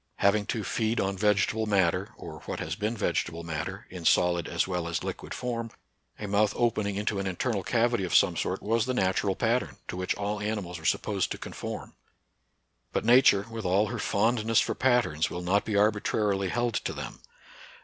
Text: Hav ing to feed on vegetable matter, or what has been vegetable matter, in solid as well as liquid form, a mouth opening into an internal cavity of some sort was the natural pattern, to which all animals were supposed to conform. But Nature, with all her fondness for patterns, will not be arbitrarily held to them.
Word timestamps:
Hav 0.15 0.35
ing 0.35 0.45
to 0.47 0.63
feed 0.63 0.99
on 0.99 1.15
vegetable 1.15 1.67
matter, 1.67 2.11
or 2.17 2.39
what 2.47 2.59
has 2.59 2.73
been 2.75 2.97
vegetable 2.97 3.43
matter, 3.43 3.85
in 3.91 4.03
solid 4.03 4.47
as 4.47 4.67
well 4.67 4.87
as 4.87 5.03
liquid 5.03 5.31
form, 5.31 5.69
a 6.17 6.27
mouth 6.27 6.53
opening 6.55 6.95
into 6.95 7.19
an 7.19 7.27
internal 7.27 7.61
cavity 7.61 8.03
of 8.03 8.15
some 8.15 8.35
sort 8.35 8.63
was 8.63 8.87
the 8.87 8.95
natural 8.95 9.35
pattern, 9.35 9.77
to 9.87 9.95
which 9.95 10.15
all 10.15 10.39
animals 10.39 10.79
were 10.79 10.85
supposed 10.85 11.29
to 11.31 11.37
conform. 11.37 11.93
But 12.91 13.05
Nature, 13.05 13.45
with 13.51 13.63
all 13.63 13.89
her 13.89 13.99
fondness 13.99 14.59
for 14.59 14.73
patterns, 14.73 15.29
will 15.29 15.43
not 15.43 15.65
be 15.65 15.75
arbitrarily 15.77 16.49
held 16.49 16.73
to 16.73 16.93
them. 16.93 17.21